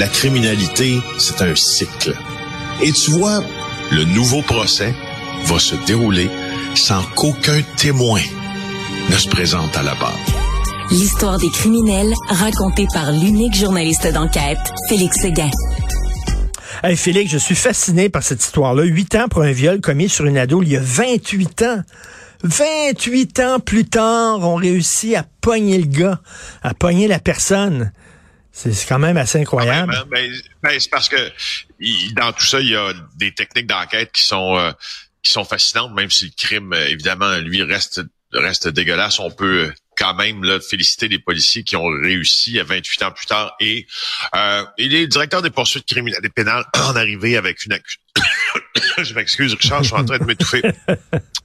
[0.00, 2.14] la criminalité, c'est un cycle.
[2.82, 3.44] Et tu vois,
[3.92, 4.94] le nouveau procès
[5.44, 6.30] va se dérouler
[6.74, 8.22] sans qu'aucun témoin
[9.10, 10.18] ne se présente à la barre.
[10.90, 15.50] L'histoire des criminels racontée par l'unique journaliste d'enquête, Félix Seguin.
[16.82, 18.84] Hey Félix, je suis fasciné par cette histoire-là.
[18.84, 21.82] Huit ans pour un viol commis sur une ado il y a 28 ans.
[22.42, 26.20] 28 ans plus tard, on réussit à pogner le gars,
[26.62, 27.92] à pogner la personne.
[28.52, 29.94] C'est quand même assez incroyable.
[29.94, 30.04] Hein?
[30.10, 30.32] Ben,
[30.62, 31.16] ben, c'est parce que
[32.14, 34.72] dans tout ça, il y a des techniques d'enquête qui sont euh,
[35.22, 39.18] qui sont fascinantes, même si le crime, euh, évidemment, lui reste reste dégueulasse.
[39.18, 43.26] On peut quand même là, féliciter les policiers qui ont réussi à 28 ans plus
[43.26, 43.54] tard.
[43.60, 43.86] Et
[44.34, 48.00] euh, il est directeur des poursuites criminelles et pénales en arrivé avec une accusation.
[48.98, 50.62] je m'excuse, Richard, je suis en train de m'étouffer.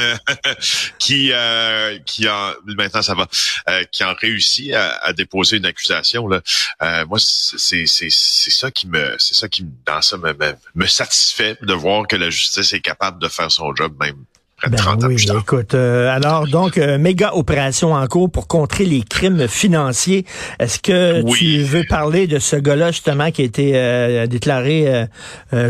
[0.00, 0.16] Euh,
[0.98, 3.28] qui euh, qui a maintenant ça va,
[3.68, 6.40] euh, qui a réussi à, à, déposer une accusation là.
[6.80, 10.54] Euh, moi, c'est c'est c'est ça qui me c'est ça qui dans ça me, me,
[10.74, 14.24] me satisfait de voir que la justice est capable de faire son job même
[14.68, 19.48] ben oui, écoute, euh, alors donc euh, méga opération en cours pour contrer les crimes
[19.48, 20.24] financiers.
[20.60, 25.08] Est-ce que tu veux parler de ce gars-là justement qui a été euh, déclaré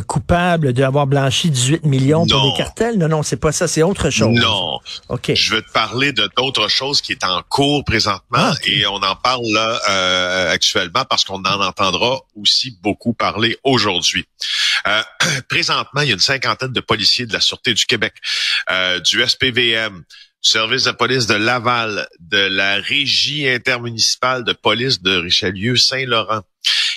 [0.06, 2.98] coupable d'avoir blanchi 18 millions pour des cartels?
[2.98, 4.38] Non, non, c'est pas ça, c'est autre chose.
[4.38, 4.78] Non.
[5.08, 5.32] Ok.
[5.34, 8.96] Je veux te parler de d'autres choses qui est en cours présentement ah, et on
[8.96, 14.26] en parle là actuellement parce qu'on en entendra aussi beaucoup parler aujourd'hui.
[15.48, 18.14] présentement, il y a une cinquantaine de policiers de la sûreté du Québec.
[18.70, 20.04] Euh, du SPVM,
[20.42, 26.42] du service de police de Laval, de la régie intermunicipale de police de Richelieu-Saint-Laurent,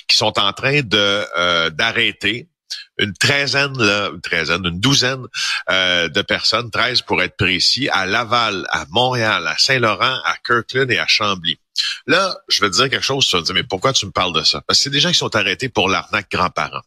[0.07, 2.49] qui sont en train de euh, d'arrêter
[2.97, 5.25] une treizaine, là, une une douzaine
[5.69, 10.89] euh, de personnes, 13 pour être précis, à Laval, à Montréal, à Saint-Laurent, à Kirkland
[10.89, 11.59] et à Chambly.
[12.07, 14.11] Là, je vais te dire quelque chose, tu vas te dire, mais pourquoi tu me
[14.11, 14.61] parles de ça?
[14.61, 16.81] Parce que c'est des gens qui sont arrêtés pour l'arnaque grands-parents.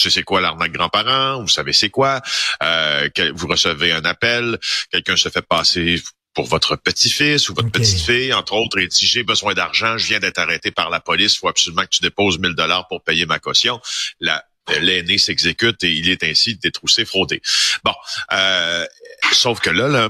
[0.00, 2.22] Tu sais c'est quoi l'arnaque grand-parent, vous savez c'est quoi,
[2.62, 4.58] euh, vous recevez un appel,
[4.90, 6.02] quelqu'un se fait passer
[6.32, 10.20] pour votre petit-fils ou votre petite-fille, entre autres, et dit j'ai besoin d'argent, je viens
[10.20, 13.26] d'être arrêté par la police, il faut absolument que tu déposes 1000 dollars pour payer
[13.26, 13.78] ma caution.
[14.20, 14.42] La,
[14.80, 17.42] l'aîné s'exécute et il est ainsi détroussé, fraudé.
[17.84, 17.94] Bon,
[18.32, 18.86] euh,
[19.32, 20.08] sauf que là, là,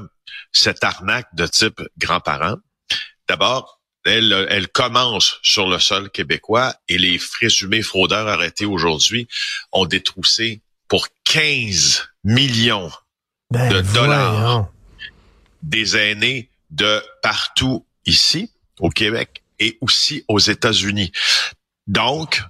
[0.53, 2.57] cette arnaque de type grand-parent,
[3.29, 9.29] d'abord, elle, commence sur le sol québécois et les présumés fraudeurs arrêtés aujourd'hui
[9.73, 12.91] ont détroussé pour 15 millions
[13.51, 14.69] ben, de dollars.
[15.63, 21.13] Des aînés de partout ici au Québec et aussi aux États-Unis.
[21.87, 22.43] Donc,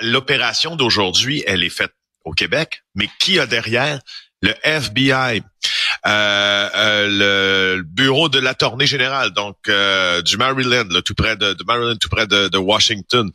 [0.00, 1.92] l'opération d'aujourd'hui, elle est faite
[2.24, 4.00] au Québec, mais qui a derrière
[4.40, 5.42] le FBI,
[6.04, 12.08] le bureau de l'attorney général, donc euh, du Maryland, là, tout près de, Maryland, tout
[12.08, 13.30] près de, de Washington.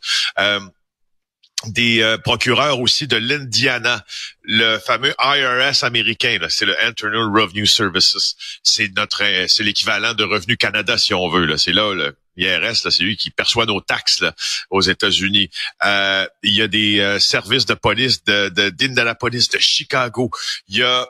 [1.66, 4.02] des procureurs aussi de l'Indiana,
[4.42, 8.34] le fameux IRS américain, c'est le Internal Revenue Services.
[8.62, 11.54] C'est notre, c'est l'équivalent de Revenu Canada si on veut.
[11.58, 14.34] C'est là le IRS, c'est lui qui perçoit nos taxes là,
[14.70, 15.50] aux États-Unis.
[15.84, 20.30] il y a des services de police de d'Indianapolis, de Chicago.
[20.68, 21.06] Il y a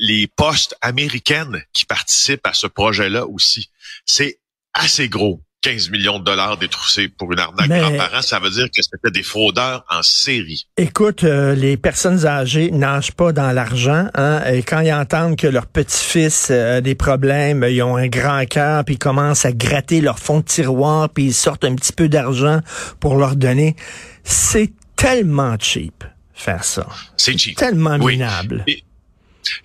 [0.00, 3.70] les postes américaines qui participent à ce projet-là aussi.
[4.04, 4.40] C'est
[4.74, 5.40] assez gros.
[5.62, 9.22] 15 millions de dollars détroussés pour une arnaque grand-parent, ça veut dire que c'était des
[9.22, 10.66] fraudeurs en série.
[10.76, 15.46] Écoute, euh, les personnes âgées nagent pas dans l'argent, hein, et quand ils entendent que
[15.46, 19.52] leur petit-fils euh, a des problèmes, ils ont un grand cœur, puis ils commencent à
[19.52, 22.60] gratter leur fond de tiroir, puis ils sortent un petit peu d'argent
[23.00, 23.74] pour leur donner.
[24.22, 26.86] C'est tellement cheap faire ça.
[27.16, 27.56] C'est cheap.
[27.56, 28.64] Tellement minable.
[28.66, 28.84] Et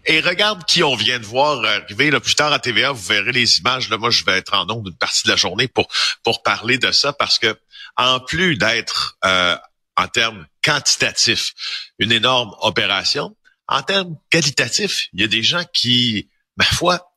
[0.08, 2.92] regarde qui on vient de voir arriver là plus tard à TVA.
[2.92, 3.90] Vous verrez les images.
[3.90, 5.88] Là, moi, je vais être en nombre d'une partie de la journée pour
[6.24, 7.58] pour parler de ça parce que
[7.98, 9.58] en plus d'être euh,
[9.98, 11.54] en termes quantitatifs
[12.00, 13.36] une énorme opération,
[13.68, 17.12] en termes qualitatifs, il y a des gens qui, ma foi,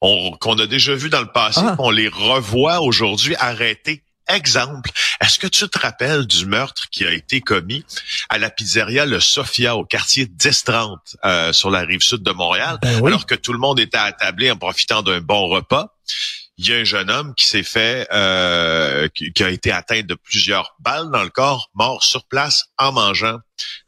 [0.00, 1.76] qu'on a déjà vu dans le passé, ah.
[1.78, 4.90] on les revoit aujourd'hui arrêtés Exemple,
[5.20, 7.84] est-ce que tu te rappelles du meurtre qui a été commis
[8.30, 12.78] à la pizzeria Le Sofia au quartier d'Estrante euh, sur la rive sud de Montréal,
[12.80, 15.94] ben alors que tout le monde était attablé en profitant d'un bon repas?
[16.56, 20.14] il y a un jeune homme qui s'est fait, euh, qui, a été atteint de
[20.14, 23.38] plusieurs balles dans le corps, mort sur place en mangeant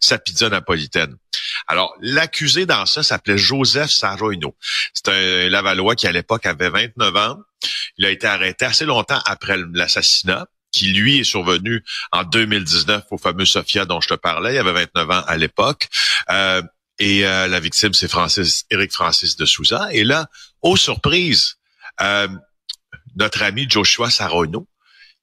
[0.00, 1.16] sa pizza napolitaine.
[1.66, 4.56] Alors, l'accusé dans ça s'appelait Joseph Saroino.
[4.92, 7.38] C'est un Lavallois qui, à l'époque, avait 29 ans.
[7.98, 11.82] Il a été arrêté assez longtemps après l'assassinat qui lui est survenu
[12.12, 14.54] en 2019 au fameux Sofia dont je te parlais.
[14.54, 15.88] Il avait 29 ans à l'époque.
[16.30, 16.62] Euh,
[16.98, 19.88] et euh, la victime, c'est Francis, Éric Francis de Souza.
[19.92, 20.28] Et là,
[20.62, 21.56] aux surprises,
[22.00, 22.28] euh,
[23.16, 24.68] notre ami Joshua Sarono,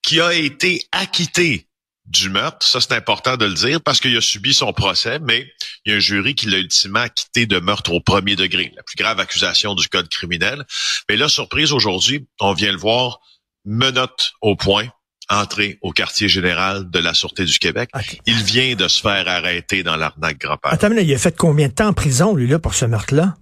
[0.01, 1.67] qui a été acquitté
[2.05, 2.65] du meurtre.
[2.65, 5.47] Ça, c'est important de le dire parce qu'il a subi son procès, mais
[5.85, 8.83] il y a un jury qui l'a ultimement acquitté de meurtre au premier degré, la
[8.83, 10.65] plus grave accusation du code criminel.
[11.09, 13.19] Mais là, surprise aujourd'hui, on vient le voir,
[13.65, 14.89] menotte au point,
[15.29, 17.89] entrée au quartier général de la Sûreté du Québec.
[18.25, 20.73] Il vient de se faire arrêter dans l'arnaque grand-père.
[20.73, 23.35] Attends, mais il a fait combien de temps en prison, lui, là, pour ce meurtre-là?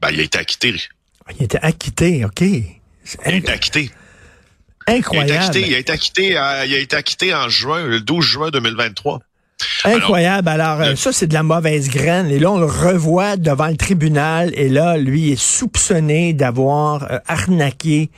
[0.00, 0.74] Ben, il a été acquitté.
[1.36, 2.40] Il a été acquitté, OK.
[2.40, 2.80] Il
[3.24, 3.90] a été acquitté.
[4.90, 5.56] Incroyable.
[5.56, 9.20] Il a été acquitté, il a été acquitté, en juin, le 12 juin 2023.
[9.84, 10.48] Incroyable.
[10.48, 12.30] Alors, euh, ça, c'est de la mauvaise graine.
[12.30, 14.52] Et là, on le revoit devant le tribunal.
[14.54, 18.10] Et là, lui est soupçonné d'avoir euh, arnaqué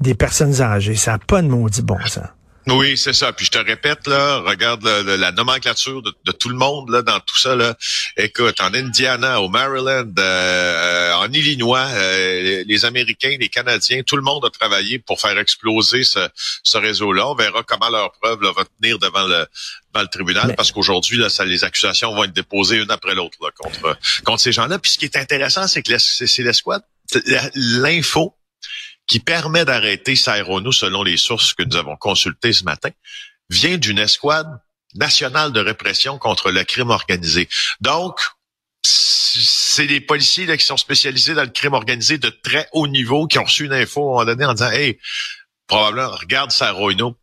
[0.00, 0.94] des personnes âgées.
[0.94, 2.24] Ça n'a pas de maudit bon sens.
[2.66, 3.32] Oui, c'est ça.
[3.32, 7.36] Puis je te répète, là, regarde la nomenclature de, tout le monde là, dans tout
[7.36, 7.54] ça.
[7.54, 7.76] Là.
[8.16, 14.16] Écoute, en Indiana, au Maryland, euh, euh, en Illinois, euh, les Américains, les Canadiens, tout
[14.16, 16.26] le monde a travaillé pour faire exploser ce,
[16.62, 17.28] ce réseau-là.
[17.28, 19.46] On verra comment leur preuve là, va tenir devant le,
[19.92, 23.36] devant le tribunal, parce qu'aujourd'hui, là, ça, les accusations vont être déposées une après l'autre
[23.58, 24.78] contre, contre ces gens-là.
[24.78, 26.82] Puis ce qui est intéressant, c'est que c'est l'escouade.
[27.54, 28.34] L'info
[29.06, 32.90] qui permet d'arrêter Sairono, selon les sources que nous avons consultées ce matin,
[33.50, 34.48] vient d'une escouade
[34.94, 37.48] nationale de répression contre le crime organisé.
[37.80, 38.18] Donc,
[38.82, 43.38] c'est des policiers qui sont spécialisés dans le crime organisé de très haut niveau, qui
[43.38, 44.98] ont reçu une info à un moment donné en disant, hey,
[45.66, 47.16] probablement, regarde Sairono,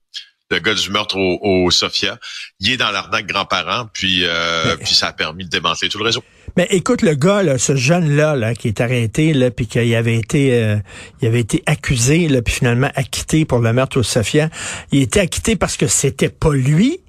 [0.51, 2.17] le gars du meurtre au, au Sofia,
[2.59, 6.03] il est dans l'arnaque grands-parents, puis, euh, puis ça a permis de démanteler tout le
[6.03, 6.23] réseau.
[6.57, 10.17] Mais écoute, le gars, là, ce jeune-là, là, qui est arrêté, là, puis qu'il avait
[10.17, 10.77] été, euh,
[11.21, 14.49] il avait été accusé, là, puis finalement acquitté pour le meurtre au Sofia,
[14.91, 16.99] il était acquitté parce que c'était pas lui.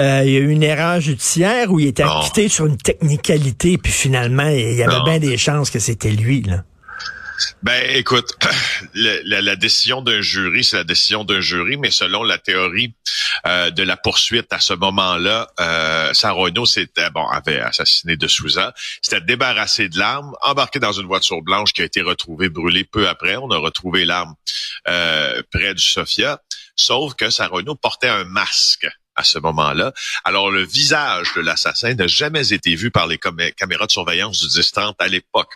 [0.00, 3.78] Euh, il y a eu une erreur judiciaire où il était acquitté sur une technicalité,
[3.78, 6.64] puis finalement, il y avait bien des chances que c'était lui, là.
[7.62, 8.36] Ben, écoute,
[8.94, 12.94] la, décision d'un jury, c'est la décision d'un jury, mais selon la théorie
[13.46, 16.12] euh, de la poursuite à ce moment-là, euh,
[16.64, 21.72] s'était bon avait assassiné de Souza, s'était débarrassé de l'arme, embarqué dans une voiture blanche
[21.72, 23.36] qui a été retrouvée brûlée peu après.
[23.36, 24.34] On a retrouvé l'arme
[24.88, 26.40] euh, près du Sofia,
[26.76, 28.88] sauf que Renault portait un masque
[29.20, 29.92] à ce moment-là.
[30.24, 34.48] Alors, le visage de l'assassin n'a jamais été vu par les caméras de surveillance du
[34.48, 35.50] 10-30 à l'époque.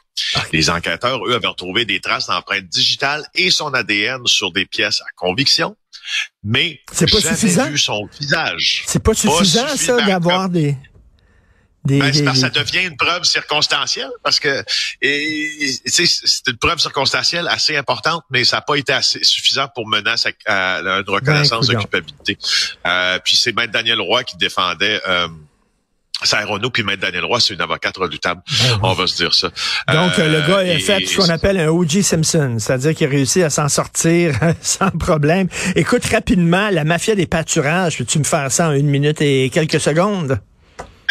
[0.53, 5.01] Les enquêteurs, eux, avaient retrouvé des traces d'empreintes digitales et son ADN sur des pièces
[5.01, 5.77] à conviction,
[6.43, 7.69] mais c'est pas suffisant.
[7.69, 8.85] vu son visage.
[8.87, 10.77] C'est pas suffisant, ça, d'avoir des...
[11.85, 14.65] Ben, ça devient une preuve circonstancielle parce que
[15.03, 20.15] c'est une preuve circonstancielle assez importante, mais ça n'a pas été assez suffisant pour mener
[20.47, 22.39] à, une reconnaissance ben, de culpabilité.
[22.87, 25.29] Euh, puis c'est Maître Daniel Roy qui défendait euh,
[26.23, 28.41] Renault, puis Maître Daniel Roy, c'est une avocate redoutable.
[28.47, 29.49] Ben On va se dire ça.
[29.93, 32.03] Donc, le gars a fait ce qu'on appelle un O.J.
[32.03, 35.49] Simpson, c'est-à-dire qu'il a réussi à s'en sortir sans problème.
[35.77, 39.81] Écoute, rapidement, la mafia des pâturages, peux-tu me faire ça en une minute et quelques
[39.81, 40.41] secondes?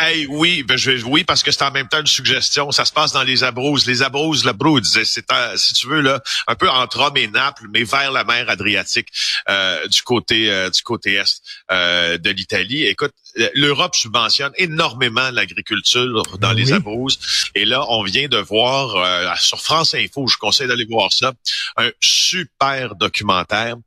[0.06, 2.74] Hey, oui, ben je oui, parce que c'est en même temps une suggestion.
[2.74, 3.88] Ça se passe dans les Abruzzes.
[3.88, 5.24] Les Abruzzes, la Broods, c'est
[5.56, 9.08] si tu veux là, un peu entre Rome et Naples, mais vers la mer Adriatique,
[9.48, 11.42] euh, du côté euh, du côté est
[11.72, 12.84] euh, de l'Italie.
[12.84, 13.14] Écoute,
[13.54, 17.20] l'Europe subventionne énormément l'agriculture dans ben les Abruzzes.
[17.56, 21.32] Et là, on vient de voir sur France Info, je conseille d'aller voir ça,
[21.78, 23.78] un super documentaire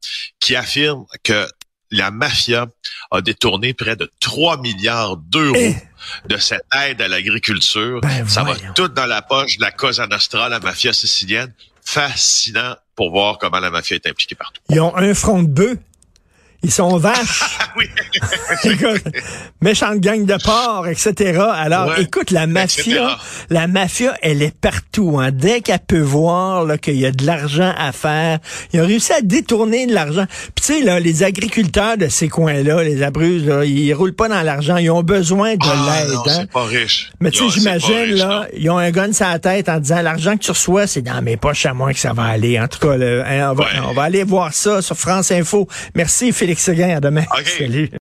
[0.40, 1.46] qui affirme que
[1.90, 2.66] la mafia
[3.10, 5.76] a détourné près de 3 milliards d'euros eh!
[6.28, 8.00] de cette aide à l'agriculture.
[8.00, 11.52] Ben ça va tout dans la poche de la Cosa Nostra, la mafia sicilienne.
[11.82, 14.60] Fascinant pour voir comment la mafia est impliquée partout.
[14.70, 15.78] Ils ont un front de bœuf
[16.62, 17.44] ils sont vaches.
[17.76, 17.84] oui.
[18.64, 19.02] écoute,
[19.60, 21.40] méchante gang de porcs, etc.
[21.54, 23.18] Alors, écoute, la mafia,
[23.50, 25.18] la mafia, elle est partout.
[25.18, 25.30] Hein.
[25.32, 28.38] Dès qu'elle peut voir qu'il y a de l'argent à faire,
[28.72, 30.26] ils ont réussi à détourner de l'argent.
[30.54, 34.28] Puis tu sais, là, les agriculteurs de ces coins-là, les abruzzes, là, ils roulent pas
[34.28, 34.76] dans l'argent.
[34.76, 36.16] Ils ont besoin de ah, l'aide.
[36.16, 36.38] Hein.
[36.40, 37.10] c'est pas riche.
[37.20, 40.36] Mais tu sais, j'imagine, là, ils ont un gun sur la tête en disant, l'argent
[40.36, 42.58] que tu reçois, c'est dans mes poches à moi que ça va aller.
[42.58, 45.68] En tout cas, hein, on, va, on va aller voir ça sur France Info.
[45.94, 47.24] Merci, Félix Seguin, à demain.
[47.66, 47.90] Salut.